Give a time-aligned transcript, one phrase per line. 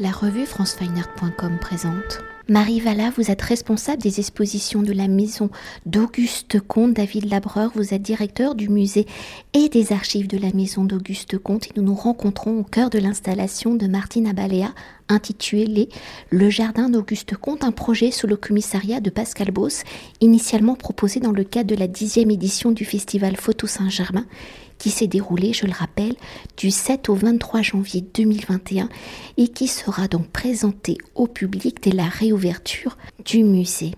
[0.00, 2.20] La revue francefineart.com présente.
[2.48, 5.50] Marie Valla, vous êtes responsable des expositions de la maison
[5.86, 6.94] d'Auguste Comte.
[6.94, 9.06] David Labreur, vous êtes directeur du musée
[9.54, 11.66] et des archives de la maison d'Auguste Comte.
[11.66, 14.72] Et nous nous rencontrons au cœur de l'installation de Martine Abalea,
[15.08, 15.88] intitulée
[16.30, 19.82] Le Jardin d'Auguste Comte, un projet sous le commissariat de Pascal Boss,
[20.20, 24.26] initialement proposé dans le cadre de la dixième édition du festival Photo Saint-Germain
[24.78, 26.14] qui s'est déroulé, je le rappelle,
[26.56, 28.88] du 7 au 23 janvier 2021
[29.36, 33.92] et qui sera donc présenté au public dès la réouverture du musée.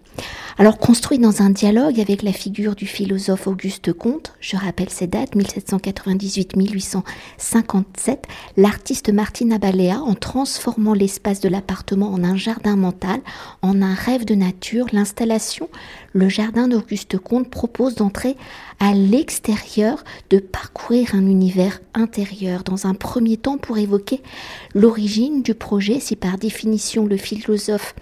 [0.58, 5.06] Alors construit dans un dialogue avec la figure du philosophe Auguste Comte, je rappelle ces
[5.06, 8.18] dates 1798-1857,
[8.56, 13.20] l'artiste Martina Balea, en transformant l'espace de l'appartement en un jardin mental,
[13.62, 15.70] en un rêve de nature, l'installation
[16.12, 18.36] Le Jardin d'Auguste Comte propose d'entrer
[18.80, 20.40] à l'extérieur, de
[20.72, 22.62] parcourir un univers intérieur.
[22.62, 24.22] Dans un premier temps pour évoquer
[24.74, 27.94] l'origine du projet, si par définition le philosophe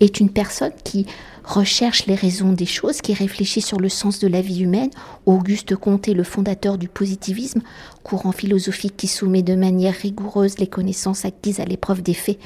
[0.00, 1.06] est une personne qui
[1.44, 4.90] recherche les raisons des choses, qui réfléchit sur le sens de la vie humaine.
[5.26, 7.60] Auguste Comte est le fondateur du positivisme,
[8.02, 12.38] courant philosophique qui soumet de manière rigoureuse les connaissances acquises à l'épreuve des faits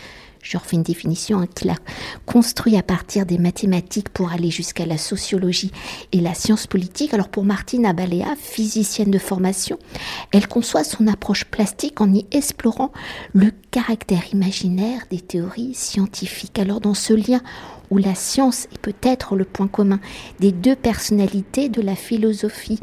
[0.43, 1.75] je refais une définition, hein, a
[2.27, 5.73] construit à partir des mathématiques pour aller jusqu'à la sociologie
[6.13, 7.13] et la science politique.
[7.13, 9.79] Alors pour Martine Abalea, physicienne de formation,
[10.33, 12.93] elle conçoit son approche plastique en y explorant
[13.33, 16.59] le caractère imaginaire des théories scientifiques.
[16.59, 17.41] Alors dans ce lien
[17.91, 20.01] où la science est peut-être le point commun
[20.41, 22.81] des deux personnalités de la philosophie.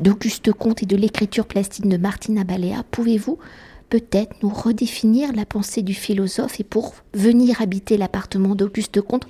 [0.00, 3.38] d'Auguste Comte et de l'écriture plastique de Martine Abalea, pouvez-vous
[3.88, 9.26] peut-être nous redéfinir la pensée du philosophe et pour venir habiter l'appartement d'Auguste Comte,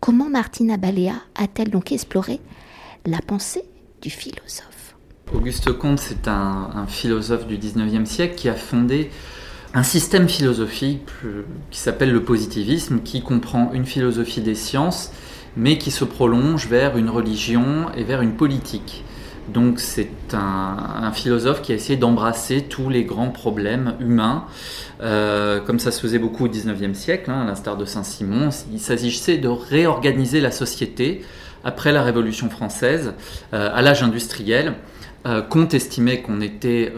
[0.00, 2.40] comment Martina Balea a-t-elle donc exploré
[3.06, 3.62] la pensée
[4.02, 4.96] du philosophe?
[5.32, 9.10] Auguste Comte, c'est un, philosophe du 19e siècle qui a fondé
[9.72, 11.06] un système philosophique
[11.70, 15.12] qui s'appelle le positivisme, qui comprend une philosophie des sciences,
[15.56, 19.04] mais qui se prolonge vers une religion et vers une politique.
[19.48, 24.44] Donc c'est un, philosophe qui a essayé d'embrasser tous les grands problèmes humains,
[25.00, 28.50] euh, comme ça se faisait beaucoup au XIXe siècle, hein, à l'instar de Saint-Simon.
[28.72, 31.24] Il s'agissait de réorganiser la société
[31.64, 33.12] après la Révolution française,
[33.52, 34.74] euh, à l'âge industriel.
[35.26, 36.92] Euh, Comte estimait qu'on était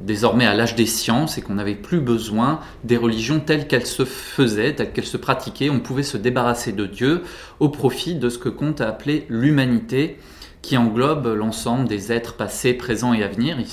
[0.00, 4.04] désormais à l'âge des sciences et qu'on n'avait plus besoin des religions telles qu'elles se
[4.04, 5.70] faisaient, telles qu'elles se pratiquaient.
[5.70, 7.22] On pouvait se débarrasser de Dieu
[7.58, 10.18] au profit de ce que Comte a appelé l'humanité
[10.62, 13.58] qui englobe l'ensemble des êtres passés, présents et à venir.
[13.58, 13.66] Il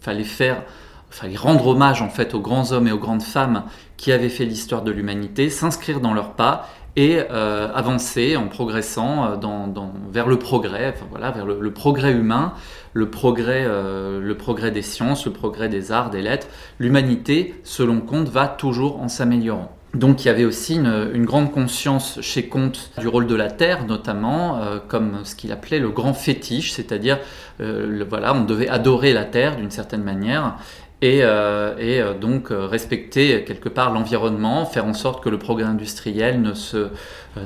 [0.00, 0.62] fallait faire,
[1.10, 3.64] fallait rendre hommage en fait aux grands hommes et aux grandes femmes
[3.96, 9.26] qui avaient fait l'histoire de l'humanité, s'inscrire dans leurs pas et euh, avancer en progressant
[9.26, 12.54] euh, vers le progrès, enfin, voilà, vers le, progrès humain,
[12.94, 16.48] le progrès, euh, le progrès des sciences, le progrès des arts, des lettres.
[16.78, 19.72] L'humanité, selon Comte, va toujours en s'améliorant.
[19.94, 23.86] Donc il y avait aussi une, grande conscience chez Comte du rôle de la terre,
[23.86, 27.18] notamment comme ce qu'il appelait le grand fétiche, c'est-à-dire
[27.60, 30.56] euh, voilà, on devait adorer la terre d'une certaine manière
[31.02, 36.54] et, euh, donc respecter quelque part l'environnement, faire en sorte que le progrès industriel ne
[36.54, 36.88] se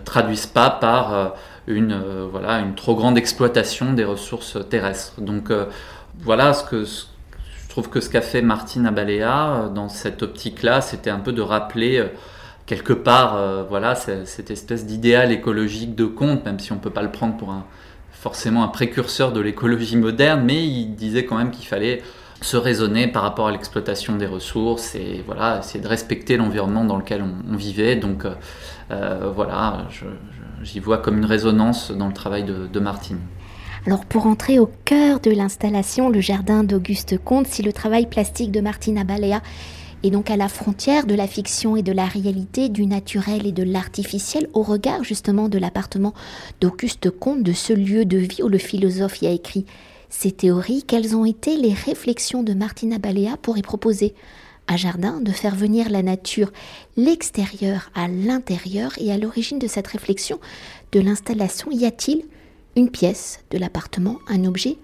[0.04, 1.34] traduise pas par
[1.66, 2.00] une
[2.30, 5.20] voilà une trop grande exploitation des ressources terrestres.
[5.20, 5.50] Donc
[6.20, 11.10] voilà ce que je trouve que ce qu'a fait Martine Abalea dans cette optique-là, c'était
[11.10, 12.08] un peu de rappeler
[12.70, 16.90] quelque part, euh, voilà, cette espèce d'idéal écologique de Comte, même si on ne peut
[16.90, 17.64] pas le prendre pour un,
[18.12, 22.00] forcément un précurseur de l'écologie moderne, mais il disait quand même qu'il fallait
[22.40, 26.96] se raisonner par rapport à l'exploitation des ressources et voilà, essayer de respecter l'environnement dans
[26.96, 27.96] lequel on, vivait.
[27.96, 28.34] Donc euh,
[28.90, 29.86] euh, voilà,
[30.62, 33.18] j'y vois comme une résonance dans le travail de, de Martine.
[33.86, 38.52] Alors pour entrer au cœur de l'installation, le jardin d'Auguste Comte, si le travail plastique
[38.52, 39.40] de Martine Abalea
[40.02, 43.52] et donc à la frontière de la fiction et de la réalité, du naturel et
[43.52, 46.14] de l'artificiel, au regard justement de l'appartement
[46.60, 49.66] d'Auguste Comte, de ce lieu de vie où le philosophe y a écrit
[50.10, 54.14] ses théories, quelles ont été les réflexions de Martina Balea pour y proposer
[54.66, 56.52] à Jardin de faire venir la nature,
[56.96, 60.38] l'extérieur à l'intérieur et à l'origine de cette réflexion,
[60.92, 62.24] de l'installation, y a-t-il
[62.76, 64.76] une pièce de l'appartement, un objet,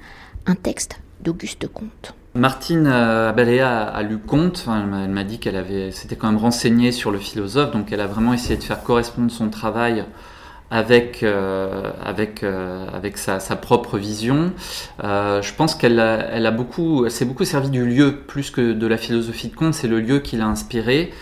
[0.47, 2.15] un texte d'Auguste Comte?
[2.35, 7.11] Martine Abalea a, lu Comte, elle m'a dit qu'elle avait, s'était quand même renseignée sur
[7.11, 10.05] le philosophe, donc elle a vraiment essayé de faire correspondre son travail
[10.71, 14.53] avec, euh, avec, euh, avec sa, propre vision.
[15.03, 18.97] je pense qu'elle elle a beaucoup, s'est beaucoup servi du lieu plus que de la
[18.97, 21.13] philosophie de Comte, c'est le lieu qui l'a inspiré.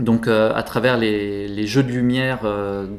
[0.00, 2.40] Donc à travers les, les, jeux de lumière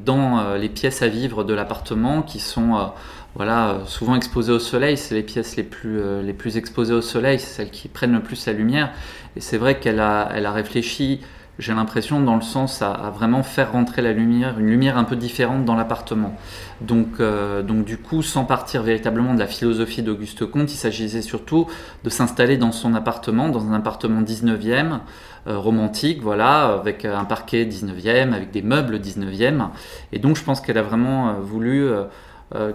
[0.05, 2.91] dans les pièces à vivre de l'appartement qui sont
[3.35, 6.93] voilà, euh, souvent exposées au soleil, c'est les pièces les plus, euh, les plus exposées
[6.93, 8.91] au soleil, c'est celles qui prennent le plus la lumière.
[9.35, 11.21] Et c'est vrai qu'elle a, elle a réfléchi
[11.59, 15.15] j'ai l'impression dans le sens à, vraiment faire rentrer la lumière, une lumière un peu
[15.15, 16.35] différente dans l'appartement.
[16.81, 21.21] Donc, euh, donc du coup, sans partir véritablement de la philosophie d'Auguste Comte, il s'agissait
[21.21, 21.67] surtout
[22.03, 24.99] de s'installer dans son appartement, dans un appartement 19e,
[25.47, 29.67] euh, romantique, voilà, avec un parquet 19e, avec des meubles 19e.
[30.11, 31.87] Et donc je pense qu'elle a vraiment euh, voulu...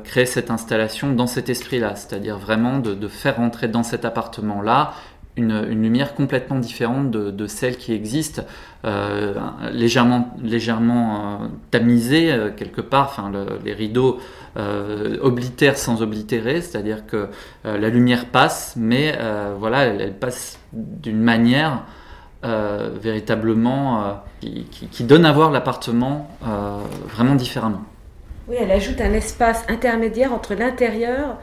[0.03, 4.93] créer cette installation dans cet esprit-là, c'est-à-dire vraiment de, de, faire rentrer dans cet appartement-là
[5.39, 8.43] une, lumière complètement différente de, celle qui existe,
[8.85, 9.35] euh,
[9.73, 13.33] légèrement, légèrement euh, tamisée euh, quelque part, enfin,
[13.65, 14.19] les rideaux
[15.23, 17.29] oblitèrent sans oblitérer, c'est-à-dire que
[17.65, 19.17] la lumière passe, mais
[19.57, 21.85] voilà, elle, passe d'une manière
[22.43, 26.29] véritablement qui, qui, donne à voir l'appartement
[27.07, 27.85] vraiment différemment.
[28.49, 31.37] Oui, elle ajoute un espace intermédiaire entre l'intérieur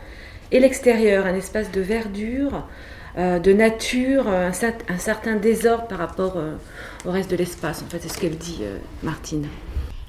[0.52, 2.68] et l'extérieur, un espace de verdure,
[3.18, 6.56] euh, de nature, un, certain désordre par rapport euh,
[7.06, 7.82] au reste de l'espace.
[7.82, 9.48] En fait, c'est ce qu'elle dit, euh, Martine.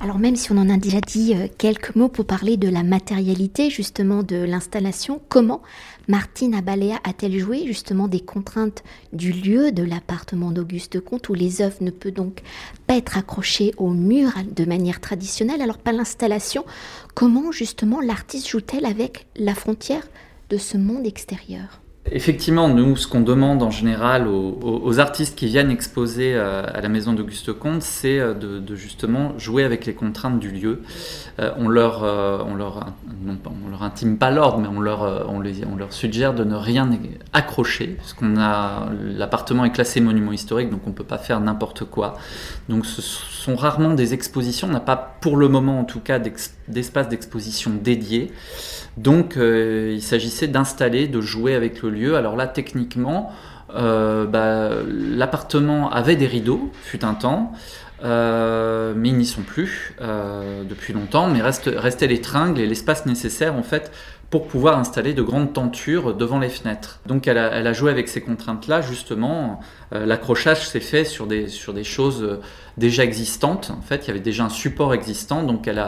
[0.00, 3.70] Alors même si on en a déjà dit quelques mots pour parler de la matérialité
[3.70, 5.62] justement de l'installation, comment
[6.06, 11.62] Martine Abalea a-t-elle joué justement des contraintes du lieu de l'appartement d'Auguste Comte où les
[11.62, 12.42] œuvres ne peuvent donc
[12.86, 15.62] pas être accrochées au mur de manière traditionnelle?
[15.62, 16.66] Alors pas l'installation,
[17.14, 20.06] comment justement l'artiste joue-t-elle avec la frontière
[20.50, 21.80] de ce monde extérieur?
[22.12, 26.88] Effectivement, nous, ce qu'on demande en général aux, artistes qui viennent exposer euh, à la
[26.88, 30.82] maison d'Auguste Comte, c'est euh, de, justement jouer avec les contraintes du lieu.
[31.40, 32.04] Euh, on leur,
[32.54, 32.84] leur,
[33.82, 36.88] intime pas l'ordre, mais on leur, suggère de ne rien
[37.32, 41.84] accrocher, parce qu'on a l'appartement est classé monument historique, donc on peut pas faire n'importe
[41.84, 42.16] quoi.
[42.68, 44.68] Donc ce sont rarement des expositions.
[44.68, 46.18] On n'a pas, pour le moment en tout cas,
[46.68, 48.32] d'espace d'exposition dédié.
[48.96, 52.16] Donc euh, il s'agissait d'installer, de jouer avec le lieu.
[52.16, 53.32] Alors là, techniquement,
[53.74, 57.52] euh, bah, l'appartement avait des rideaux, fut un temps.
[58.04, 59.94] Euh, mais ils n'y sont plus
[60.68, 63.90] depuis longtemps, mais reste, restait les tringles et l'espace nécessaire en fait
[64.28, 67.00] pour pouvoir installer de grandes tentures devant les fenêtres.
[67.06, 69.60] Donc elle a, joué avec ces contraintes-là, justement.
[69.92, 72.40] L'accrochage s'est fait sur des, sur des choses
[72.76, 73.70] déjà existantes.
[73.70, 75.82] En fait, il y avait déjà un support existant, donc elle,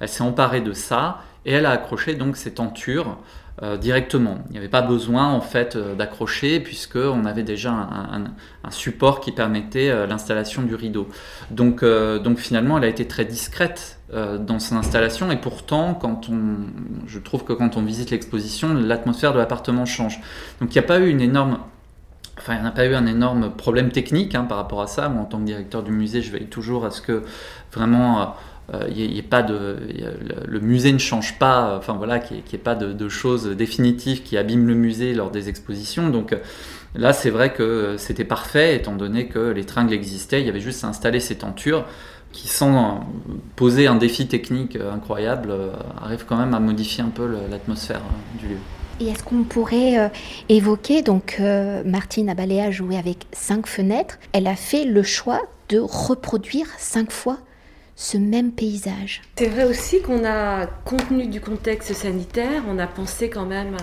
[0.00, 3.16] elle s'est emparée de ça et elle a accroché donc ces tentures
[3.62, 4.38] euh, directement.
[4.48, 8.24] Il n'y avait pas besoin en fait euh, d'accrocher puisque on avait déjà un,
[8.70, 11.08] support qui permettait euh, l'installation du rideau.
[11.52, 11.84] Donc,
[12.36, 16.56] finalement, elle a été très discrète dans son installation et pourtant, quand on,
[17.06, 20.20] je trouve que quand on visite l'exposition, l'atmosphère de l'appartement change.
[20.60, 21.58] Donc il n'y a pas eu une énorme
[22.36, 25.08] Enfin, un énorme problème technique hein, par rapport à ça.
[25.08, 27.22] Moi, en tant que directeur du musée, je veille toujours à ce que
[27.72, 28.34] vraiment
[28.72, 29.76] il euh, pas de,
[30.46, 34.36] le musée ne change pas, enfin voilà, qu'il n'y ait, pas de, choses définitives qui
[34.36, 36.08] abîment le musée lors des expositions.
[36.08, 36.38] Donc euh,
[36.94, 40.60] là, c'est vrai que c'était parfait, étant donné que les tringles existaient, il y avait
[40.60, 41.84] juste à installer ces tentures
[42.32, 43.06] qui, sans
[43.54, 45.70] poser un défi technique incroyable, euh,
[46.02, 48.00] arrivent quand même à modifier un peu l'atmosphère
[48.38, 48.56] du lieu.
[49.00, 50.10] Et est-ce qu'on pourrait
[50.48, 51.42] évoquer, donc
[51.84, 57.10] Martine Abalea a joué avec cinq fenêtres, elle a fait le choix de reproduire cinq
[57.10, 57.38] fois
[57.96, 59.22] ce même paysage.
[59.38, 63.76] C'est vrai aussi qu'on a, compte tenu du contexte sanitaire, on a pensé quand même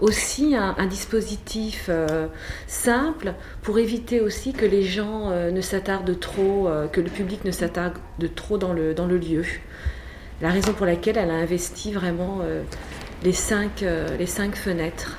[0.00, 2.28] aussi à un, dispositif euh,
[2.68, 7.44] simple pour éviter aussi que les gens euh, ne s'attardent trop, euh, que le public
[7.44, 7.98] ne s'attarde
[8.36, 9.44] trop dans le, dans le lieu.
[10.40, 12.40] La raison pour laquelle elle a investi vraiment
[13.24, 13.82] les, cinq,
[14.18, 15.16] les cinq fenêtres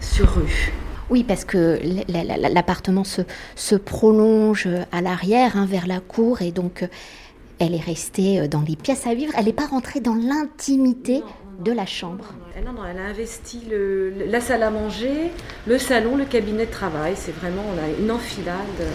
[0.00, 0.72] sur rue.
[1.10, 3.22] Oui, parce que l'appartement se,
[3.54, 6.84] se, prolonge à l'arrière, hein, vers la cour, et donc
[7.62, 11.22] elle est restée euh, dans les pièces à vivre, elle n'est pas rentrée dans l'intimité
[11.60, 12.34] de la chambre.
[12.64, 13.60] Non, non, elle a investi
[14.26, 15.30] la salle à manger,
[15.66, 17.14] le salon, le cabinet de travail.
[17.16, 18.90] C'est vraiment, on a une enfilade euh,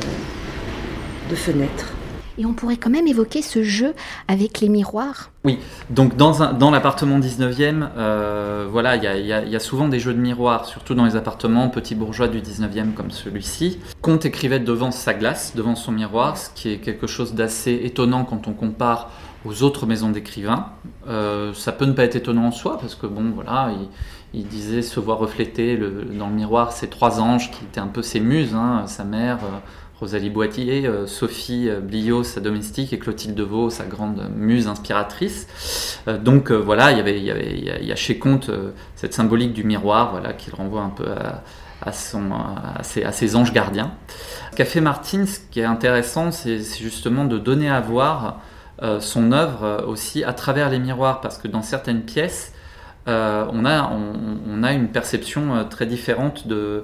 [1.29, 1.93] de fenêtres.
[2.37, 3.93] Et on pourrait quand même évoquer ce jeu
[4.27, 5.31] avec les miroirs.
[5.43, 10.13] Oui, donc dans, dans l'appartement 19e, euh, voilà, il y, y a, souvent des jeux
[10.13, 13.79] de miroirs, surtout dans les appartements petits bourgeois du 19e comme celui-ci.
[14.01, 18.23] Comte écrivait devant sa glace, devant son miroir, ce qui est quelque chose d'assez étonnant
[18.23, 19.09] quand on compare
[19.45, 20.67] aux autres maisons d'écrivains.
[21.07, 23.71] Euh, ça peut ne pas être étonnant en soi, parce que bon, voilà,
[24.33, 28.03] il, disait se voir refléter dans le miroir ces trois anges qui étaient un peu
[28.03, 29.39] ses muses, hein, sa mère.
[29.99, 35.47] Rosalie Boitier, euh, Sophie euh, Bliot, sa domestique, et Clotilde Deveau, sa grande muse inspiratrice.
[36.07, 38.51] Euh, donc voilà, il y avait, y avait, y a chez Comte
[38.95, 41.07] cette symbolique du miroir, voilà, qui renvoie un peu
[41.81, 42.29] à, son,
[42.83, 43.91] ses, anges gardiens.
[44.55, 48.41] Fait Martine, ce qui est intéressant, c'est justement de donner à voir
[48.99, 52.53] son œuvre aussi à travers les miroirs, parce que dans certaines pièces,
[53.05, 56.83] on, a, une perception très différente de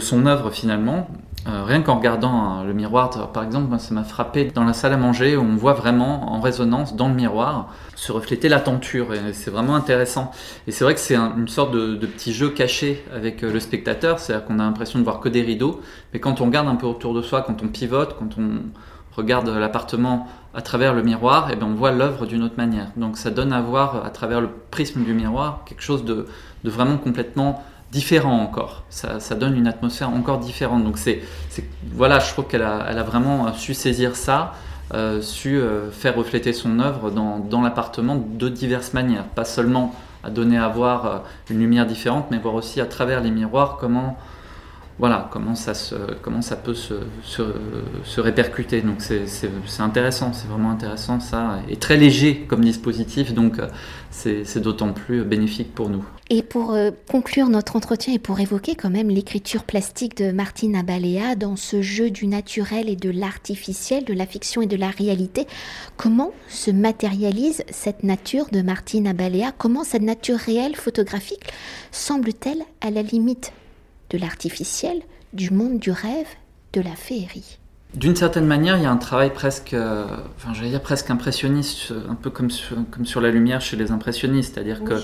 [0.00, 1.08] son œuvre finalement.
[1.46, 5.36] Rien qu'en regardant le miroir, par exemple, ça m'a frappé dans la salle à manger
[5.36, 9.12] où on voit vraiment en résonance dans le miroir se refléter la tenture.
[9.12, 10.30] Et c'est vraiment intéressant.
[10.66, 14.18] Et c'est vrai que c'est une sorte de, petit jeu caché avec le spectateur.
[14.18, 15.80] C'est-à-dire qu'on a l'impression de voir que des rideaux.
[16.12, 18.62] Mais quand on regarde un peu autour de soi, quand on pivote, quand on
[19.16, 22.88] regarde l'appartement à travers le miroir, et eh bien on voit l'œuvre d'une autre manière.
[22.96, 26.26] Donc ça donne à voir à travers le prisme du miroir quelque chose de,
[26.64, 27.62] vraiment complètement
[27.94, 28.82] différent encore.
[28.90, 30.82] Ça, donne une atmosphère encore différente.
[30.84, 31.22] Donc c'est,
[31.92, 34.54] voilà, je trouve qu'elle a, vraiment su saisir ça,
[34.92, 39.24] euh, su euh, faire refléter son œuvre dans, l'appartement de diverses manières.
[39.24, 41.18] Pas seulement à donner à voir euh,
[41.50, 44.18] une lumière différente, mais voir aussi à travers les miroirs comment
[44.98, 48.80] voilà comment ça, se, comment ça peut se, se, répercuter.
[48.80, 53.60] Donc c'est intéressant, c'est vraiment intéressant ça, et très léger comme dispositif, donc
[54.10, 56.04] c'est d'autant plus bénéfique pour nous.
[56.30, 60.74] Et pour euh, conclure notre entretien et pour évoquer quand même l'écriture plastique de Martine
[60.74, 64.88] Abalea dans ce jeu du naturel et de l'artificiel, de la fiction et de la
[64.88, 65.46] réalité,
[65.98, 71.44] comment se matérialise cette nature de Martine Abalea Comment cette nature réelle photographique
[71.90, 73.52] semble-t-elle à la limite?
[74.14, 75.02] De l'artificiel,
[75.32, 76.28] du monde du rêve,
[76.72, 77.58] de la féerie.
[77.94, 80.06] D'une certaine manière, il y a un travail presque, euh,
[80.36, 83.90] enfin, j'allais dire presque impressionniste, un peu comme sur, comme sur la lumière chez les
[83.90, 84.94] impressionnistes, c'est-à-dire que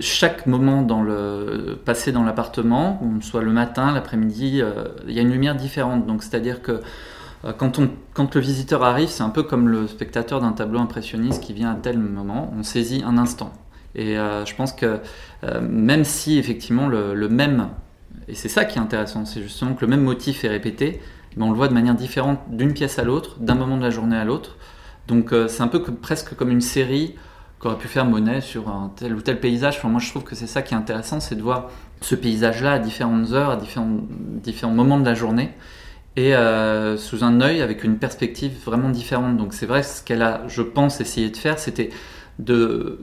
[0.00, 5.22] chaque moment dans le passé dans l'appartement, soit le matin, l'après-midi, euh, il y a
[5.22, 6.06] une lumière différente.
[6.06, 6.80] Donc, c'est-à-dire que
[7.44, 10.80] euh, quand, on, quand le visiteur arrive, c'est un peu comme le spectateur d'un tableau
[10.80, 13.52] impressionniste qui vient à tel moment, on saisit un instant.
[13.94, 15.00] Et je pense que
[15.62, 17.70] même si effectivement le, le même
[18.28, 21.00] et c'est ça qui est intéressant, c'est justement que le même motif est répété,
[21.36, 23.90] mais on le voit de manière différente d'une pièce à l'autre, d'un moment de la
[23.90, 24.56] journée à l'autre.
[25.06, 27.14] Donc euh, c'est un peu presque comme une série
[27.58, 29.82] qu'aurait pu faire Monet sur un tel ou tel paysage.
[29.84, 31.70] moi je trouve que c'est ça qui est intéressant, c'est de voir
[32.00, 33.98] ce paysage-là à différentes heures, à différents,
[34.42, 35.54] différents moments de la journée,
[36.16, 39.36] et euh, sous un œil avec une perspective vraiment différente.
[39.36, 41.90] Donc c'est vrai, ce qu'elle a, je pense, essayé de faire, c'était
[42.38, 42.98] de,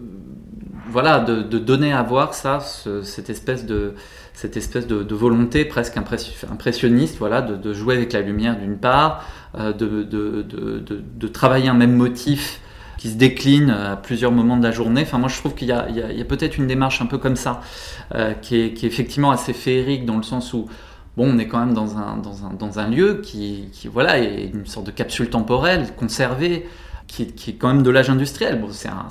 [0.90, 3.96] voilà, de, donner à voir ça, cette espèce de
[4.34, 9.26] cette espèce de, volonté presque impressionniste, voilà, de, jouer avec la lumière d'une part,
[9.56, 12.60] euh, de, travailler un même motif
[12.98, 15.02] qui se décline à plusieurs moments de la journée.
[15.02, 17.62] Enfin, moi, je trouve qu'il y a, peut-être une démarche un peu comme ça,
[18.16, 20.68] euh, qui, est, effectivement assez féerique dans le sens où,
[21.16, 24.88] bon, on est quand même dans un, dans un, lieu qui, voilà, est une sorte
[24.88, 26.68] de capsule temporelle conservée,
[27.08, 28.60] qui, est quand même de l'âge industriel.
[28.60, 29.08] Bon, c'est un,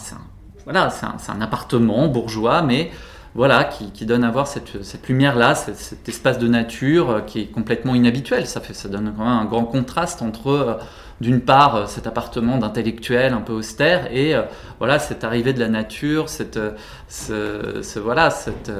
[0.64, 2.90] voilà, c'est un, appartement bourgeois, mais
[3.34, 7.94] voilà, qui, donne à voir cette, lumière-là, cet, espace de nature euh, qui est complètement
[7.94, 8.46] inhabituel.
[8.46, 10.74] Ça, donne quand même un grand contraste entre, euh,
[11.20, 14.34] d'une part, euh, cet appartement d'intellectuel un peu austère et
[14.78, 16.60] voilà, cette arrivée de la nature, cette,
[17.08, 18.70] ce, voilà, cette,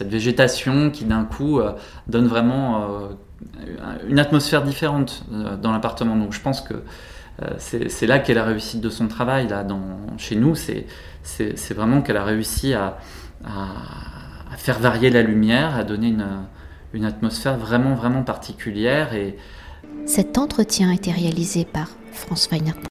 [0.00, 1.60] végétation qui d'un coup
[2.06, 3.08] donne vraiment
[4.08, 5.24] une atmosphère différente
[5.60, 6.16] dans l'appartement.
[6.16, 6.74] Donc je pense que
[7.58, 9.48] c'est là qu'est la réussite de son travail.
[9.48, 9.80] Là, dans,
[10.18, 10.86] chez nous, c'est
[11.74, 12.98] vraiment qu'elle a réussi à
[13.44, 16.26] à, faire varier la lumière, à donner une,
[16.92, 19.14] une atmosphère vraiment, vraiment particulière.
[19.14, 19.36] Et...
[20.06, 22.74] Cet entretien a été réalisé par France Weiner.